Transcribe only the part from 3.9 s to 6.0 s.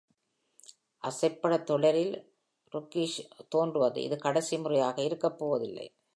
இது கடைசி முறையாக இருக்கப் போவதில்லை.